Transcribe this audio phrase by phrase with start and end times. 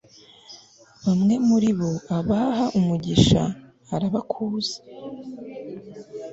[1.05, 3.41] bamwe muri bo, abaha umugisha,
[3.95, 4.75] arabakuza